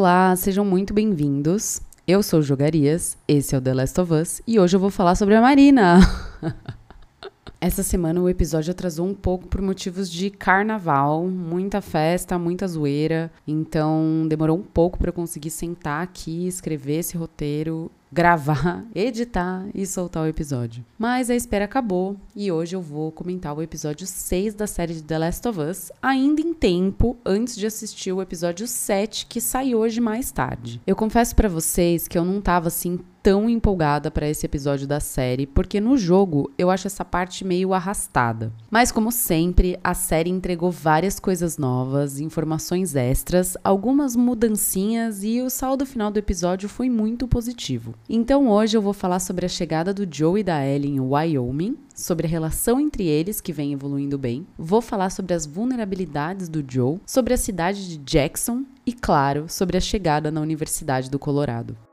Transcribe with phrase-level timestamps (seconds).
[0.00, 1.82] Olá, sejam muito bem-vindos.
[2.06, 5.16] Eu sou Jogarias, esse é o The Last of Us e hoje eu vou falar
[5.16, 5.98] sobre a Marina.
[7.60, 13.32] Essa semana o episódio atrasou um pouco por motivos de carnaval, muita festa, muita zoeira,
[13.46, 19.86] então demorou um pouco para eu conseguir sentar aqui, escrever esse roteiro gravar, editar e
[19.86, 20.84] soltar o episódio.
[20.98, 25.02] Mas a espera acabou e hoje eu vou comentar o episódio 6 da série de
[25.02, 29.74] The Last of Us, ainda em tempo antes de assistir o episódio 7 que sai
[29.74, 30.80] hoje mais tarde.
[30.86, 35.00] Eu confesso para vocês que eu não tava assim tão empolgada para esse episódio da
[35.00, 38.52] série, porque no jogo eu acho essa parte meio arrastada.
[38.70, 45.48] Mas como sempre, a série entregou várias coisas novas, informações extras, algumas mudancinhas e o
[45.48, 47.94] saldo final do episódio foi muito positivo.
[48.08, 51.78] Então hoje eu vou falar sobre a chegada do Joe e da Ellie em Wyoming,
[51.94, 56.62] sobre a relação entre eles que vem evoluindo bem, vou falar sobre as vulnerabilidades do
[56.66, 61.87] Joe, sobre a cidade de Jackson e, claro, sobre a chegada na Universidade do Colorado.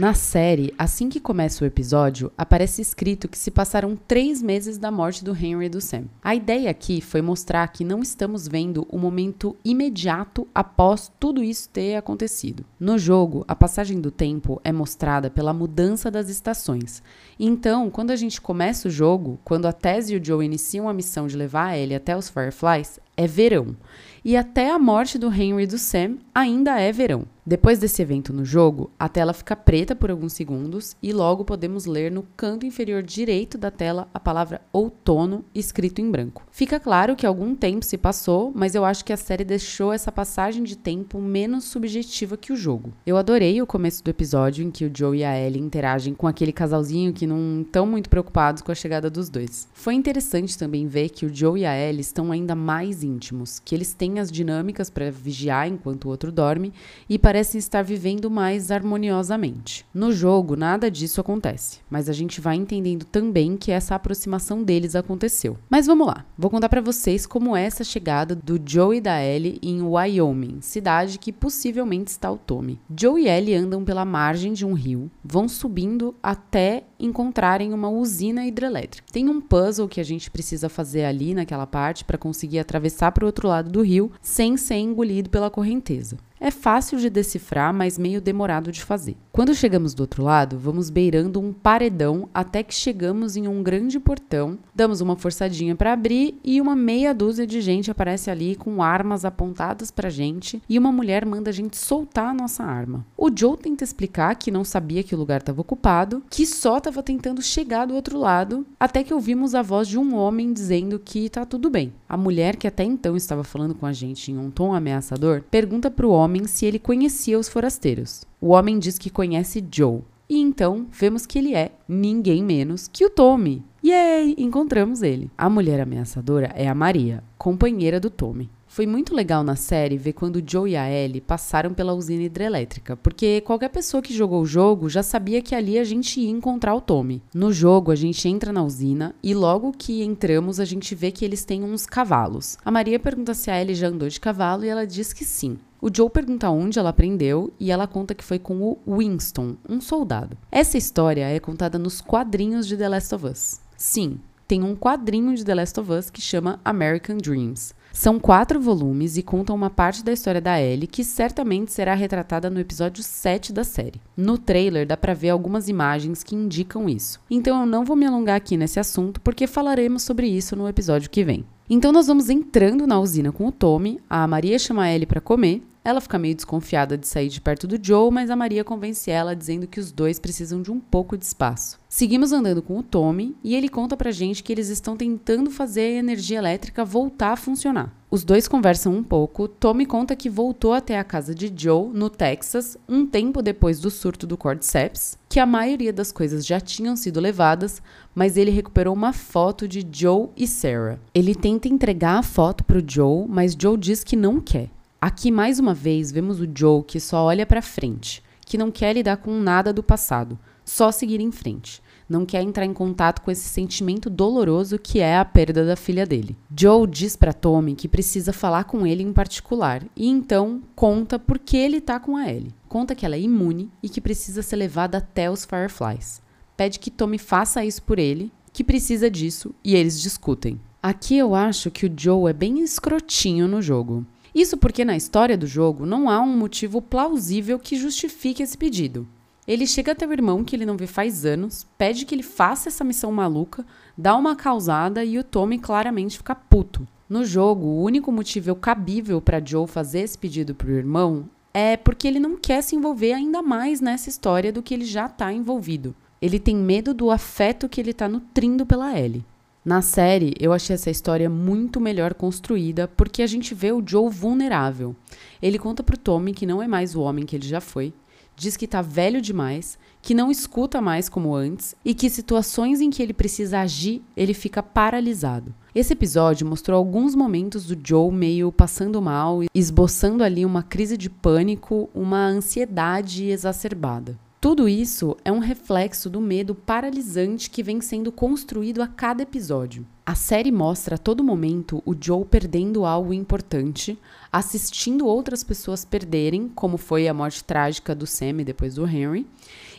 [0.00, 4.90] Na série, assim que começa o episódio, aparece escrito que se passaram três meses da
[4.90, 6.04] morte do Henry e do Sam.
[6.24, 11.68] A ideia aqui foi mostrar que não estamos vendo o momento imediato após tudo isso
[11.68, 12.64] ter acontecido.
[12.78, 17.02] No jogo, a passagem do tempo é mostrada pela mudança das estações.
[17.38, 20.94] Então, quando a gente começa o jogo, quando a Tess e o Joe iniciam a
[20.94, 23.76] missão de levar a Ellie até os Fireflies, é verão.
[24.24, 27.26] E até a morte do Henry e do Sam ainda é verão.
[27.50, 31.84] Depois desse evento no jogo, a tela fica preta por alguns segundos e logo podemos
[31.84, 36.46] ler no canto inferior direito da tela a palavra outono escrito em branco.
[36.52, 40.12] Fica claro que algum tempo se passou, mas eu acho que a série deixou essa
[40.12, 42.92] passagem de tempo menos subjetiva que o jogo.
[43.04, 46.28] Eu adorei o começo do episódio em que o Joe e a Ellie interagem com
[46.28, 49.66] aquele casalzinho que não estão muito preocupados com a chegada dos dois.
[49.72, 53.74] Foi interessante também ver que o Joe e a Ellie estão ainda mais íntimos, que
[53.74, 56.72] eles têm as dinâmicas para vigiar enquanto o outro dorme
[57.08, 59.86] e parece parecem estar vivendo mais harmoniosamente.
[59.94, 64.94] No jogo, nada disso acontece, mas a gente vai entendendo também que essa aproximação deles
[64.94, 65.56] aconteceu.
[65.70, 69.24] Mas vamos lá, vou contar para vocês como é essa chegada do Joe e da
[69.24, 72.78] Ellie em Wyoming, cidade que possivelmente está o Tommy.
[72.94, 78.46] Joe e Ellie andam pela margem de um rio, vão subindo até encontrarem uma usina
[78.46, 79.08] hidrelétrica.
[79.10, 83.24] Tem um puzzle que a gente precisa fazer ali naquela parte para conseguir atravessar para
[83.24, 86.16] o outro lado do rio sem ser engolido pela correnteza.
[86.40, 89.14] É fácil de decifrar, mas meio demorado de fazer.
[89.30, 94.00] Quando chegamos do outro lado, vamos beirando um paredão até que chegamos em um grande
[94.00, 98.82] portão, damos uma forçadinha para abrir e uma meia dúzia de gente aparece ali com
[98.82, 103.04] armas apontadas pra gente e uma mulher manda a gente soltar a nossa arma.
[103.18, 107.02] O Joe tenta explicar que não sabia que o lugar estava ocupado, que só estava
[107.02, 111.28] tentando chegar do outro lado, até que ouvimos a voz de um homem dizendo que
[111.28, 111.92] tá tudo bem.
[112.08, 115.90] A mulher que até então estava falando com a gente em um tom ameaçador pergunta
[115.90, 118.22] pro homem homem se ele conhecia os forasteiros.
[118.40, 120.02] O homem diz que conhece Joe.
[120.28, 123.64] E então vemos que ele é ninguém menos que o Tommy.
[123.84, 125.28] Aí encontramos ele.
[125.36, 128.48] A mulher ameaçadora é a Maria, companheira do Tommy.
[128.68, 132.96] Foi muito legal na série ver quando Joe e a Ellie passaram pela usina hidrelétrica,
[132.96, 136.76] porque qualquer pessoa que jogou o jogo já sabia que ali a gente ia encontrar
[136.76, 137.20] o Tommy.
[137.34, 141.24] No jogo, a gente entra na usina e logo que entramos, a gente vê que
[141.24, 142.56] eles têm uns cavalos.
[142.64, 145.58] A Maria pergunta se a Ellie já andou de cavalo e ela diz que sim.
[145.82, 149.80] O Joe pergunta onde ela aprendeu e ela conta que foi com o Winston, um
[149.80, 150.36] soldado.
[150.52, 153.60] Essa história é contada nos quadrinhos de The Last of Us.
[153.78, 157.72] Sim, tem um quadrinho de The Last of Us que chama American Dreams.
[157.92, 162.50] São quatro volumes e contam uma parte da história da Ellie que certamente será retratada
[162.50, 164.02] no episódio 7 da série.
[164.16, 167.20] No trailer dá para ver algumas imagens que indicam isso.
[167.30, 171.08] Então eu não vou me alongar aqui nesse assunto porque falaremos sobre isso no episódio
[171.08, 171.46] que vem.
[171.72, 175.20] Então nós vamos entrando na usina com o Tommy, a Maria chama a Ellie para
[175.20, 179.10] comer ela fica meio desconfiada de sair de perto do Joe, mas a Maria convence
[179.10, 181.78] ela dizendo que os dois precisam de um pouco de espaço.
[181.88, 185.80] Seguimos andando com o Tommy e ele conta pra gente que eles estão tentando fazer
[185.80, 187.92] a energia elétrica voltar a funcionar.
[188.10, 189.46] Os dois conversam um pouco.
[189.48, 193.90] Tommy conta que voltou até a casa de Joe, no Texas, um tempo depois do
[193.90, 197.80] surto do Cordyceps, que a maioria das coisas já tinham sido levadas,
[198.14, 200.98] mas ele recuperou uma foto de Joe e Sarah.
[201.14, 204.70] Ele tenta entregar a foto pro Joe, mas Joe diz que não quer.
[205.02, 208.92] Aqui mais uma vez vemos o Joe que só olha para frente, que não quer
[208.92, 211.82] lidar com nada do passado, só seguir em frente.
[212.06, 216.04] Não quer entrar em contato com esse sentimento doloroso que é a perda da filha
[216.04, 216.36] dele.
[216.54, 221.38] Joe diz para Tommy que precisa falar com ele em particular e então conta por
[221.38, 222.52] que ele tá com a Ellie.
[222.68, 226.20] Conta que ela é imune e que precisa ser levada até os Fireflies.
[226.58, 230.60] Pede que Tommy faça isso por ele, que precisa disso e eles discutem.
[230.82, 234.04] Aqui eu acho que o Joe é bem escrotinho no jogo.
[234.34, 239.06] Isso porque na história do jogo não há um motivo plausível que justifique esse pedido.
[239.46, 242.68] Ele chega até o irmão que ele não vê faz anos, pede que ele faça
[242.68, 243.66] essa missão maluca,
[243.98, 246.86] dá uma causada e o Tommy claramente fica puto.
[247.08, 252.06] No jogo, o único motivo cabível para Joe fazer esse pedido pro irmão é porque
[252.06, 255.94] ele não quer se envolver ainda mais nessa história do que ele já está envolvido.
[256.22, 259.24] Ele tem medo do afeto que ele está nutrindo pela Ellie.
[259.62, 264.10] Na série, eu achei essa história muito melhor construída porque a gente vê o Joe
[264.10, 264.96] vulnerável.
[265.42, 267.92] Ele conta pro Tommy que não é mais o homem que ele já foi,
[268.34, 272.88] diz que tá velho demais, que não escuta mais como antes e que situações em
[272.88, 275.54] que ele precisa agir, ele fica paralisado.
[275.74, 281.10] Esse episódio mostrou alguns momentos do Joe meio passando mal, esboçando ali uma crise de
[281.10, 284.18] pânico, uma ansiedade exacerbada.
[284.40, 289.86] Tudo isso é um reflexo do medo paralisante que vem sendo construído a cada episódio.
[290.06, 293.98] A série mostra a todo momento o Joe perdendo algo importante,
[294.32, 299.26] assistindo outras pessoas perderem, como foi a morte trágica do Sam e depois do Henry.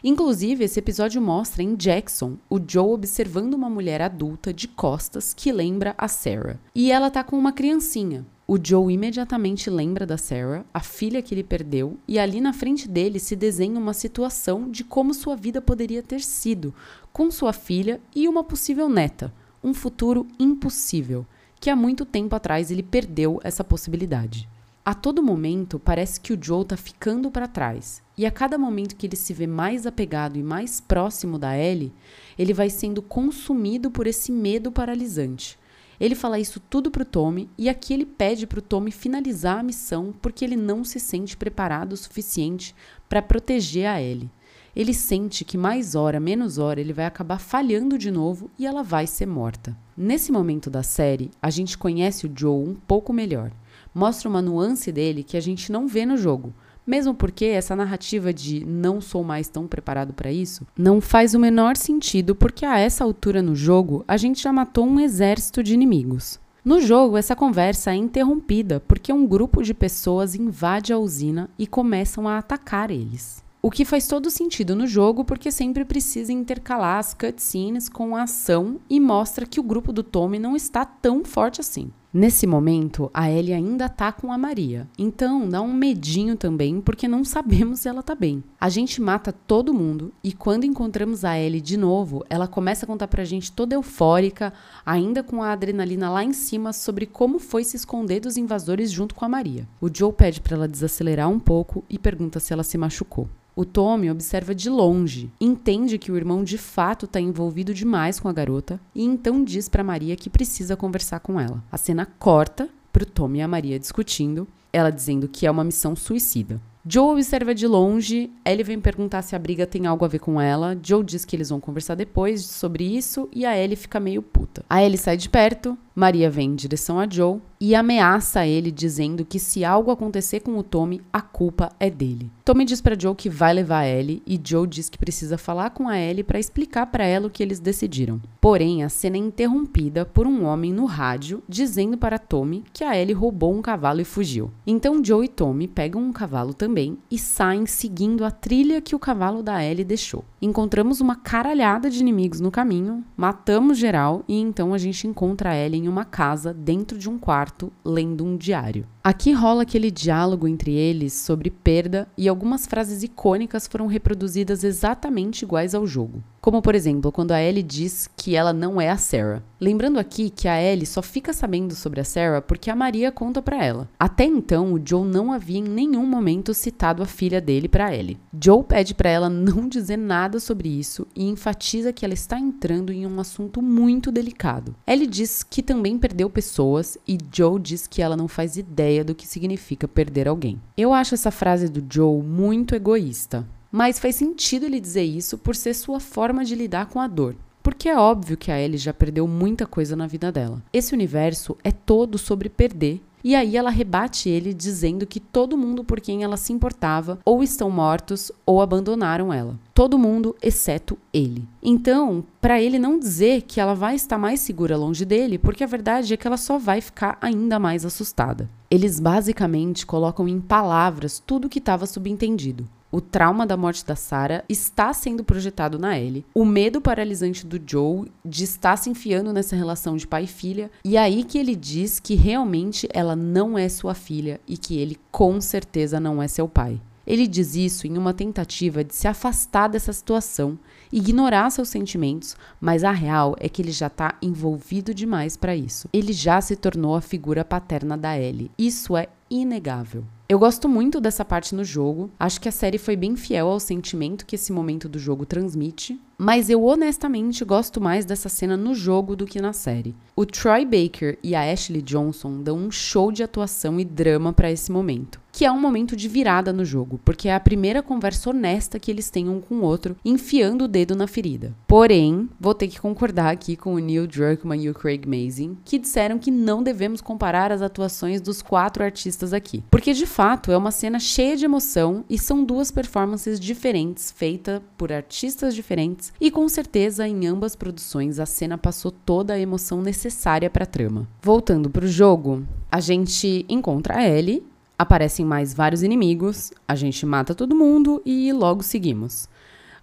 [0.04, 5.52] Inclusive, esse episódio mostra em Jackson o Joe observando uma mulher adulta de costas que
[5.52, 6.60] lembra a Sarah.
[6.76, 8.24] E ela tá com uma criancinha.
[8.48, 12.88] O Joe imediatamente lembra da Sarah, a filha que ele perdeu, e ali na frente
[12.88, 16.74] dele se desenha uma situação de como sua vida poderia ter sido,
[17.14, 19.34] com sua filha e uma possível neta.
[19.64, 21.26] Um futuro impossível,
[21.60, 24.50] que há muito tempo atrás ele perdeu essa possibilidade.
[24.84, 28.96] A todo momento parece que o Joe está ficando para trás, e a cada momento
[28.96, 31.94] que ele se vê mais apegado e mais próximo da Ellie,
[32.38, 35.58] ele vai sendo consumido por esse medo paralisante.
[36.02, 40.12] Ele fala isso tudo pro Tommy e aqui ele pede pro Tommy finalizar a missão
[40.20, 42.74] porque ele não se sente preparado o suficiente
[43.08, 44.32] para proteger a Ellie.
[44.76, 48.82] Ele sente que mais hora, menos hora, ele vai acabar falhando de novo e ela
[48.82, 49.78] vai ser morta.
[49.96, 53.52] Nesse momento da série, a gente conhece o Joe um pouco melhor.
[53.94, 56.52] Mostra uma nuance dele que a gente não vê no jogo,
[56.86, 61.40] mesmo porque essa narrativa de não sou mais tão preparado para isso não faz o
[61.40, 65.74] menor sentido, porque a essa altura no jogo a gente já matou um exército de
[65.74, 66.40] inimigos.
[66.64, 71.66] No jogo, essa conversa é interrompida porque um grupo de pessoas invade a usina e
[71.66, 73.44] começam a atacar eles.
[73.64, 78.24] O que faz todo sentido no jogo porque sempre precisa intercalar as cutscenes com a
[78.24, 81.92] ação e mostra que o grupo do Tommy não está tão forte assim.
[82.14, 84.86] Nesse momento, a Ellie ainda tá com a Maria.
[84.98, 88.44] Então, dá um medinho também, porque não sabemos se ela tá bem.
[88.60, 92.88] A gente mata todo mundo e quando encontramos a Ellie de novo, ela começa a
[92.88, 94.52] contar pra gente toda eufórica,
[94.86, 99.16] ainda com a adrenalina lá em cima, sobre como foi se esconder dos invasores junto
[99.16, 99.66] com a Maria.
[99.80, 103.30] O Joe pede para ela desacelerar um pouco e pergunta se ela se machucou.
[103.62, 108.28] O Tommy observa de longe, entende que o irmão de fato está envolvido demais com
[108.28, 111.64] a garota e então diz para Maria que precisa conversar com ela.
[111.72, 115.64] A cena corta para o Tommy e a Maria discutindo, ela dizendo que é uma
[115.64, 116.60] missão suicida.
[116.84, 120.42] Joe observa de longe, Ellie vem perguntar se a briga tem algo a ver com
[120.42, 120.76] ela.
[120.82, 124.66] Joe diz que eles vão conversar depois sobre isso e a Ellie fica meio puta.
[124.68, 129.24] A Ellie sai de perto, Maria vem em direção a Joe e ameaça ele dizendo
[129.24, 132.32] que se algo acontecer com o Tommy, a culpa é dele.
[132.44, 135.70] Tommy diz para Joe que vai levar a Ellie e Joe diz que precisa falar
[135.70, 138.20] com a Ellie para explicar para ela o que eles decidiram.
[138.42, 142.98] Porém, a cena é interrompida por um homem no rádio dizendo para Tommy que a
[142.98, 144.50] Ellie roubou um cavalo e fugiu.
[144.66, 149.00] Então Joe e Tommy pegam um cavalo também e saem seguindo a trilha que o
[149.00, 150.26] cavalo da Ellie deixou.
[150.42, 155.56] Encontramos uma caralhada de inimigos no caminho, matamos geral e então a gente encontra a
[155.56, 158.88] Ellie em uma casa dentro de um quarto lendo um diário.
[159.04, 165.44] Aqui rola aquele diálogo entre eles sobre perda e algumas frases icônicas foram reproduzidas exatamente
[165.44, 166.24] iguais ao jogo.
[166.42, 169.44] Como, por exemplo, quando a Ellie diz que ela não é a Sarah.
[169.60, 173.44] Lembrando aqui que a Ellie só fica sabendo sobre a Sarah porque a Maria conta
[173.44, 173.88] para ela.
[174.00, 178.18] Até então, o Joe não havia em nenhum momento citado a filha dele para Ellie.
[178.44, 182.92] Joe pede para ela não dizer nada sobre isso e enfatiza que ela está entrando
[182.92, 184.76] em um assunto muito delicado.
[184.88, 189.14] Ellie diz que também perdeu pessoas e Joe diz que ela não faz ideia do
[189.14, 190.60] que significa perder alguém.
[190.76, 195.56] Eu acho essa frase do Joe muito egoísta, mas faz sentido ele dizer isso por
[195.56, 197.36] ser sua forma de lidar com a dor.
[197.64, 200.62] Porque é óbvio que a Ellie já perdeu muita coisa na vida dela.
[200.74, 205.84] Esse universo é todo sobre perder e aí ela rebate ele dizendo que todo mundo
[205.84, 209.60] por quem ela se importava ou estão mortos ou abandonaram ela.
[209.74, 211.48] Todo mundo exceto ele.
[211.62, 215.68] Então, para ele não dizer que ela vai estar mais segura longe dele, porque a
[215.68, 218.50] verdade é que ela só vai ficar ainda mais assustada.
[218.70, 222.68] Eles basicamente colocam em palavras tudo que estava subentendido.
[222.92, 226.26] O trauma da morte da Sarah está sendo projetado na Ellie.
[226.36, 230.70] O medo paralisante do Joe de estar se enfiando nessa relação de pai e filha.
[230.84, 234.98] E aí que ele diz que realmente ela não é sua filha e que ele
[235.10, 236.82] com certeza não é seu pai.
[237.08, 240.60] Ele diz isso em uma tentativa de se afastar dessa situação,
[240.92, 245.88] ignorar seus sentimentos, mas a real é que ele já está envolvido demais para isso.
[245.92, 248.52] Ele já se tornou a figura paterna da Ellie.
[248.58, 250.04] Isso é inegável.
[250.32, 252.10] Eu gosto muito dessa parte no jogo.
[252.18, 256.00] Acho que a série foi bem fiel ao sentimento que esse momento do jogo transmite.
[256.24, 259.96] Mas eu honestamente gosto mais dessa cena no jogo do que na série.
[260.16, 264.52] O Troy Baker e a Ashley Johnson dão um show de atuação e drama para
[264.52, 268.30] esse momento que é um momento de virada no jogo, porque é a primeira conversa
[268.30, 271.56] honesta que eles têm um com o outro, enfiando o dedo na ferida.
[271.68, 275.80] Porém, vou ter que concordar aqui com o Neil Druckmann e o Craig Mazin, que
[275.80, 280.58] disseram que não devemos comparar as atuações dos quatro artistas aqui, porque de fato é
[280.58, 286.30] uma cena cheia de emoção e são duas performances diferentes, feitas por artistas diferentes, e
[286.30, 291.08] com certeza em ambas produções a cena passou toda a emoção necessária para a trama.
[291.22, 294.44] Voltando para o jogo, a gente encontra a Ellie
[294.82, 299.30] Aparecem mais vários inimigos, a gente mata todo mundo e logo seguimos.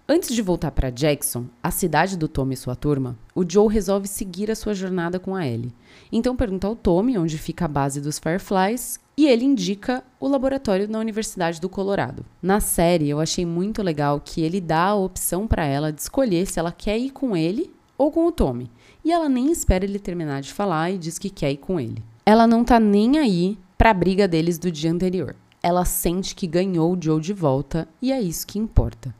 [0.05, 4.09] Antes de voltar para Jackson, a cidade do Tommy e sua turma, o Joe resolve
[4.09, 5.73] seguir a sua jornada com a Ellie.
[6.11, 10.87] Então pergunta ao Tommy onde fica a base dos Fireflies e ele indica o laboratório
[10.87, 12.25] na Universidade do Colorado.
[12.41, 16.47] Na série, eu achei muito legal que ele dá a opção para ela de escolher
[16.47, 18.71] se ela quer ir com ele ou com o Tommy.
[19.03, 22.01] E ela nem espera ele terminar de falar e diz que quer ir com ele.
[22.25, 25.35] Ela não tá nem aí para a briga deles do dia anterior.
[25.61, 29.13] Ela sente que ganhou o Joe de volta e é isso que importa.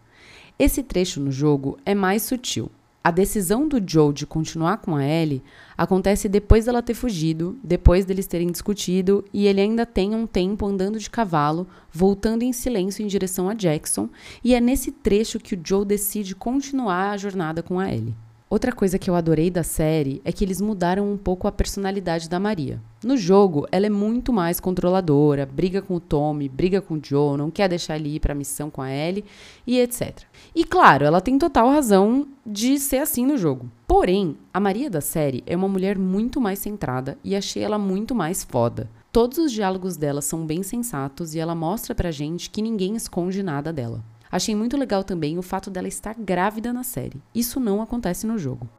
[0.57, 2.71] Esse trecho no jogo é mais sutil.
[3.01, 5.41] A decisão do Joe de continuar com a Ellie
[5.77, 10.65] acontece depois dela ter fugido, depois deles terem discutido e ele ainda tem um tempo
[10.65, 14.09] andando de cavalo, voltando em silêncio em direção a Jackson,
[14.43, 18.15] e é nesse trecho que o Joe decide continuar a jornada com a Ellie.
[18.49, 22.27] Outra coisa que eu adorei da série é que eles mudaram um pouco a personalidade
[22.27, 22.81] da Maria.
[23.03, 27.37] No jogo, ela é muito mais controladora, briga com o Tommy, briga com o Joe,
[27.37, 29.23] não quer deixar ele ir para missão com a Ellie
[29.67, 30.23] e etc.
[30.55, 33.69] E claro, ela tem total razão de ser assim no jogo.
[33.85, 38.15] Porém, a Maria da série é uma mulher muito mais centrada e achei ela muito
[38.15, 38.89] mais foda.
[39.11, 43.43] Todos os diálogos dela são bem sensatos e ela mostra pra gente que ninguém esconde
[43.43, 44.03] nada dela.
[44.31, 47.21] Achei muito legal também o fato dela estar grávida na série.
[47.33, 48.69] Isso não acontece no jogo.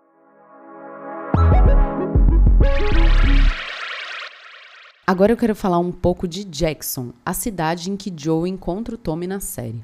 [5.07, 8.99] Agora eu quero falar um pouco de Jackson, a cidade em que Joe encontra o
[8.99, 9.83] Tommy na série.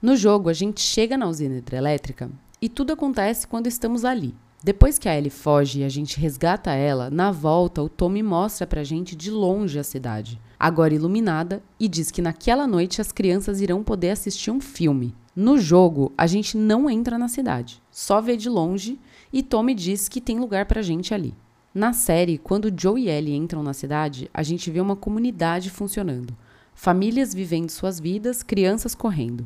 [0.00, 4.34] No jogo, a gente chega na usina hidrelétrica e tudo acontece quando estamos ali.
[4.64, 8.64] Depois que a Ellie foge e a gente resgata ela, na volta o Tommy mostra
[8.64, 13.60] pra gente de longe a cidade, agora iluminada, e diz que naquela noite as crianças
[13.60, 15.14] irão poder assistir um filme.
[15.34, 19.00] No jogo, a gente não entra na cidade, só vê de longe
[19.32, 21.34] e Tommy diz que tem lugar pra gente ali.
[21.74, 26.36] Na série, quando Joe e Ellie entram na cidade, a gente vê uma comunidade funcionando.
[26.72, 29.44] Famílias vivendo suas vidas, crianças correndo.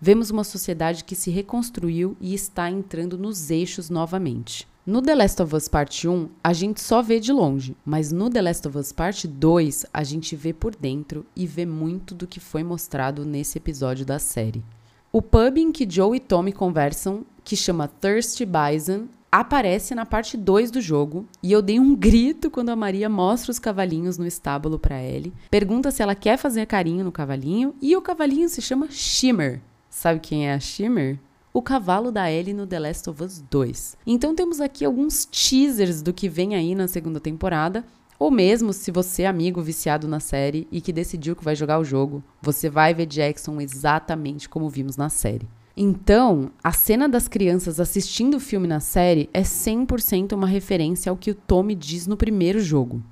[0.00, 4.68] Vemos uma sociedade que se reconstruiu e está entrando nos eixos novamente.
[4.86, 8.30] No The Last of Us Parte 1, a gente só vê de longe, mas no
[8.30, 12.26] The Last of Us Parte 2, a gente vê por dentro e vê muito do
[12.26, 14.64] que foi mostrado nesse episódio da série.
[15.12, 20.36] O pub em que Joe e Tommy conversam, que chama Thirsty Bison, aparece na parte
[20.36, 24.26] 2 do jogo e eu dei um grito quando a Maria mostra os cavalinhos no
[24.26, 28.62] estábulo para Ellie, pergunta se ela quer fazer carinho no cavalinho e o cavalinho se
[28.62, 29.60] chama Shimmer.
[29.98, 31.18] Sabe quem é a Shimmer?
[31.52, 33.96] O cavalo da Ellie no The Last of Us 2.
[34.06, 37.84] Então temos aqui alguns teasers do que vem aí na segunda temporada.
[38.16, 41.80] Ou mesmo se você é amigo viciado na série e que decidiu que vai jogar
[41.80, 45.48] o jogo, você vai ver Jackson exatamente como vimos na série.
[45.76, 51.16] Então, a cena das crianças assistindo o filme na série é 100% uma referência ao
[51.16, 53.02] que o Tommy diz no primeiro jogo.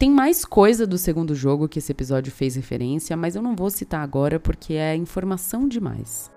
[0.00, 3.68] Tem mais coisa do segundo jogo que esse episódio fez referência, mas eu não vou
[3.68, 6.30] citar agora porque é informação demais.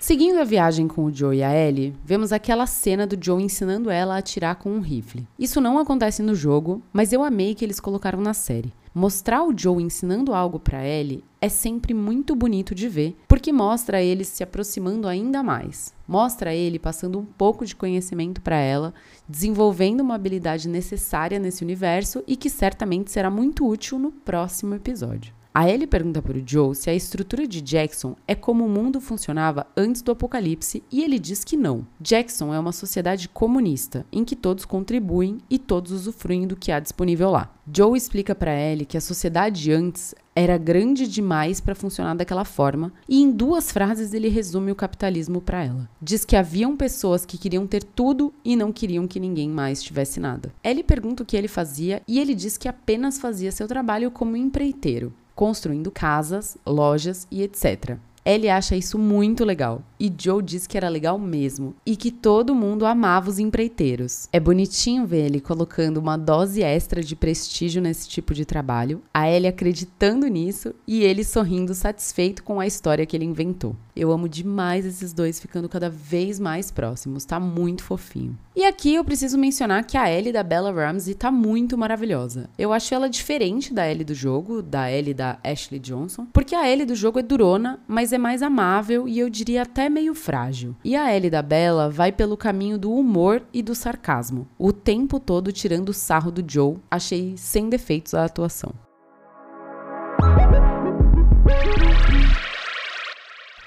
[0.00, 3.90] Seguindo a viagem com o Joe e a Ellie, vemos aquela cena do Joe ensinando
[3.90, 5.28] ela a atirar com um rifle.
[5.38, 8.72] Isso não acontece no jogo, mas eu amei que eles colocaram na série.
[8.94, 14.02] Mostrar o Joe ensinando algo para Ellie é sempre muito bonito de ver, porque mostra
[14.02, 15.94] ele se aproximando ainda mais.
[16.06, 18.92] Mostra ele passando um pouco de conhecimento para ela,
[19.26, 25.34] desenvolvendo uma habilidade necessária nesse universo e que certamente será muito útil no próximo episódio.
[25.54, 29.02] A Ellie pergunta para o Joe se a estrutura de Jackson é como o mundo
[29.02, 31.86] funcionava antes do apocalipse e ele diz que não.
[32.00, 36.80] Jackson é uma sociedade comunista em que todos contribuem e todos usufruem do que há
[36.80, 37.52] disponível lá.
[37.70, 42.90] Joe explica para Ellie que a sociedade antes era grande demais para funcionar daquela forma,
[43.06, 45.90] e em duas frases ele resume o capitalismo para ela.
[46.00, 50.18] Diz que haviam pessoas que queriam ter tudo e não queriam que ninguém mais tivesse
[50.18, 50.50] nada.
[50.64, 54.34] Ellie pergunta o que ele fazia e ele diz que apenas fazia seu trabalho como
[54.34, 57.98] empreiteiro construindo casas, lojas e etc.
[58.24, 62.54] Ellie acha isso muito legal e Joe diz que era legal mesmo e que todo
[62.54, 64.28] mundo amava os empreiteiros.
[64.32, 69.30] É bonitinho ver ele colocando uma dose extra de prestígio nesse tipo de trabalho, a
[69.30, 73.76] Ellie acreditando nisso e ele sorrindo satisfeito com a história que ele inventou.
[73.94, 78.36] Eu amo demais esses dois ficando cada vez mais próximos, tá muito fofinho.
[78.56, 82.48] E aqui eu preciso mencionar que a Ellie da Bella Ramsey tá muito maravilhosa.
[82.58, 86.68] Eu acho ela diferente da Ellie do jogo, da Ellie da Ashley Johnson, porque a
[86.68, 90.76] Ellie do jogo é durona, mas é mais amável e eu diria até meio frágil.
[90.84, 95.18] E a Ellie da Bella vai pelo caminho do humor e do sarcasmo, o tempo
[95.18, 96.76] todo tirando sarro do Joe.
[96.90, 98.72] Achei sem defeitos a atuação.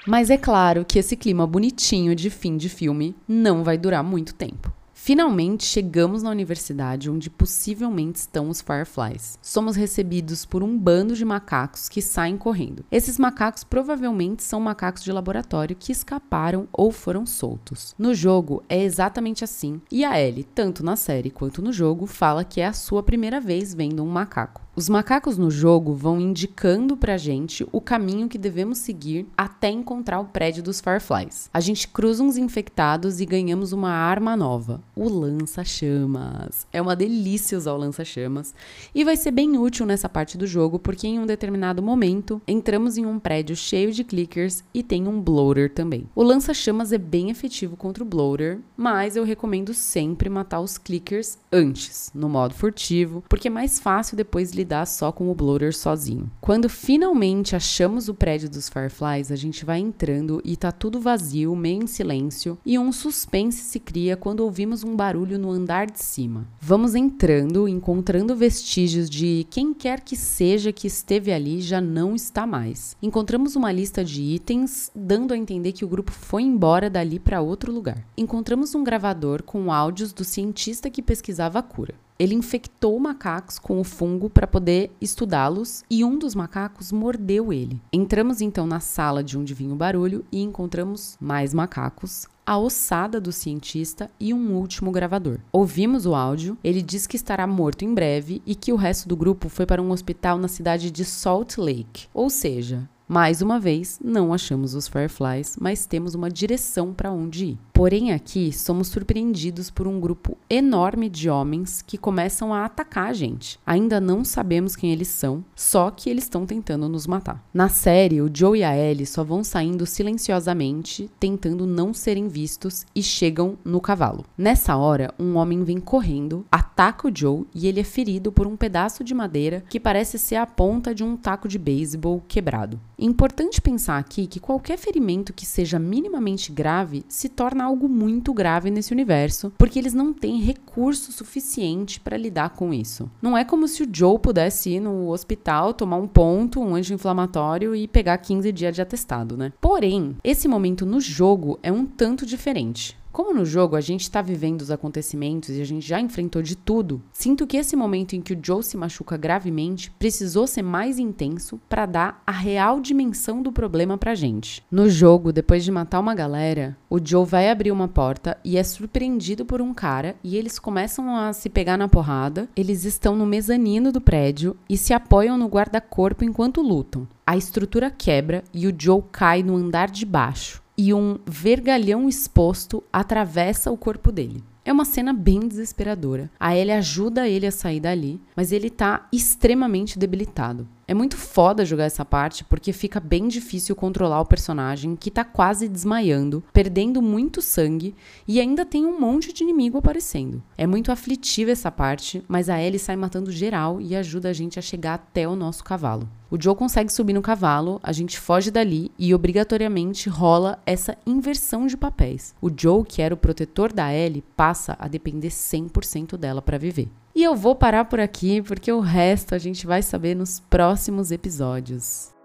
[0.06, 4.34] Mas é claro que esse clima bonitinho de fim de filme não vai durar muito
[4.34, 4.72] tempo.
[5.06, 9.38] Finalmente chegamos na universidade onde possivelmente estão os Fireflies.
[9.40, 12.84] Somos recebidos por um bando de macacos que saem correndo.
[12.90, 17.94] Esses macacos provavelmente são macacos de laboratório que escaparam ou foram soltos.
[17.96, 22.42] No jogo é exatamente assim, e a Ellie, tanto na série quanto no jogo, fala
[22.42, 24.65] que é a sua primeira vez vendo um macaco.
[24.76, 30.20] Os macacos no jogo vão indicando pra gente o caminho que devemos seguir até encontrar
[30.20, 31.48] o prédio dos Fireflies.
[31.50, 36.66] A gente cruza uns infectados e ganhamos uma arma nova, o lança-chamas.
[36.70, 38.54] É uma delícia usar o lança-chamas
[38.94, 42.98] e vai ser bem útil nessa parte do jogo porque em um determinado momento entramos
[42.98, 46.06] em um prédio cheio de clickers e tem um bloater também.
[46.14, 51.38] O lança-chamas é bem efetivo contra o bloater, mas eu recomendo sempre matar os clickers
[51.50, 55.72] antes, no modo furtivo, porque é mais fácil depois lidar lidar só com o bloater
[55.72, 56.28] sozinho.
[56.40, 61.54] Quando finalmente achamos o prédio dos Fireflies, a gente vai entrando e tá tudo vazio,
[61.54, 66.02] meio em silêncio, e um suspense se cria quando ouvimos um barulho no andar de
[66.02, 66.48] cima.
[66.60, 72.44] Vamos entrando, encontrando vestígios de quem quer que seja que esteve ali já não está
[72.44, 72.96] mais.
[73.00, 77.40] Encontramos uma lista de itens, dando a entender que o grupo foi embora dali para
[77.40, 78.04] outro lugar.
[78.16, 81.94] Encontramos um gravador com áudios do cientista que pesquisava a cura.
[82.18, 87.80] Ele infectou macacos com o fungo para poder estudá-los e um dos macacos mordeu ele.
[87.92, 93.20] Entramos então na sala de onde vinha o barulho e encontramos mais macacos, a ossada
[93.20, 95.40] do cientista e um último gravador.
[95.52, 99.16] Ouvimos o áudio, ele diz que estará morto em breve e que o resto do
[99.16, 102.06] grupo foi para um hospital na cidade de Salt Lake.
[102.14, 107.46] Ou seja, mais uma vez, não achamos os Fireflies, mas temos uma direção para onde
[107.46, 107.58] ir.
[107.72, 113.12] Porém, aqui somos surpreendidos por um grupo enorme de homens que começam a atacar a
[113.12, 113.60] gente.
[113.64, 117.44] Ainda não sabemos quem eles são, só que eles estão tentando nos matar.
[117.54, 122.86] Na série, o Joe e a Ellie só vão saindo silenciosamente, tentando não serem vistos
[122.94, 124.24] e chegam no cavalo.
[124.36, 128.56] Nessa hora, um homem vem correndo, ataca o Joe e ele é ferido por um
[128.56, 132.80] pedaço de madeira que parece ser a ponta de um taco de beisebol quebrado.
[132.98, 138.70] Importante pensar aqui que qualquer ferimento que seja minimamente grave se torna algo muito grave
[138.70, 143.10] nesse universo, porque eles não têm recurso suficiente para lidar com isso.
[143.20, 147.76] Não é como se o Joe pudesse ir no hospital, tomar um ponto, um anti-inflamatório
[147.76, 149.52] e pegar 15 dias de atestado, né?
[149.60, 152.96] Porém, esse momento no jogo é um tanto diferente.
[153.16, 156.54] Como no jogo a gente está vivendo os acontecimentos e a gente já enfrentou de
[156.54, 160.98] tudo, sinto que esse momento em que o Joe se machuca gravemente precisou ser mais
[160.98, 164.62] intenso para dar a real dimensão do problema pra gente.
[164.70, 168.62] No jogo, depois de matar uma galera, o Joe vai abrir uma porta e é
[168.62, 172.50] surpreendido por um cara e eles começam a se pegar na porrada.
[172.54, 177.08] Eles estão no mezanino do prédio e se apoiam no guarda-corpo enquanto lutam.
[177.26, 182.82] A estrutura quebra e o Joe cai no andar de baixo e um vergalhão exposto
[182.92, 184.42] atravessa o corpo dele.
[184.66, 186.28] É uma cena bem desesperadora.
[186.40, 190.66] A Ellie ajuda ele a sair dali, mas ele tá extremamente debilitado.
[190.88, 195.22] É muito foda jogar essa parte porque fica bem difícil controlar o personagem que tá
[195.22, 197.94] quase desmaiando, perdendo muito sangue
[198.26, 200.42] e ainda tem um monte de inimigo aparecendo.
[200.58, 204.58] É muito aflitiva essa parte, mas a Ellie sai matando geral e ajuda a gente
[204.58, 206.08] a chegar até o nosso cavalo.
[206.28, 211.66] O Joe consegue subir no cavalo, a gente foge dali e obrigatoriamente rola essa inversão
[211.66, 212.34] de papéis.
[212.42, 216.88] O Joe, que era o protetor da Ellie, passa a depender 100% dela para viver.
[217.14, 221.12] E eu vou parar por aqui porque o resto a gente vai saber nos próximos
[221.12, 222.15] episódios.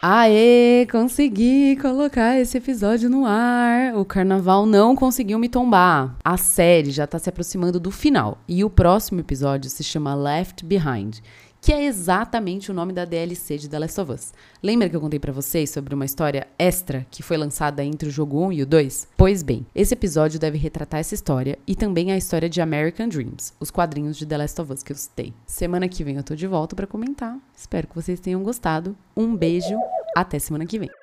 [0.00, 3.96] Aê, consegui colocar esse episódio no ar.
[3.96, 6.14] O carnaval não conseguiu me tombar.
[6.24, 10.64] A série já tá se aproximando do final e o próximo episódio se chama Left
[10.64, 11.18] Behind
[11.60, 14.32] que é exatamente o nome da DLC de The Last of Us.
[14.62, 18.12] Lembra que eu contei para vocês sobre uma história extra que foi lançada entre o
[18.12, 19.08] jogo 1 e o 2?
[19.16, 23.52] Pois bem, esse episódio deve retratar essa história e também a história de American Dreams,
[23.60, 25.32] os quadrinhos de The Last of Us que eu citei.
[25.46, 27.36] Semana que vem eu tô de volta para comentar.
[27.56, 28.96] Espero que vocês tenham gostado.
[29.16, 29.76] Um beijo,
[30.16, 30.97] até semana que vem.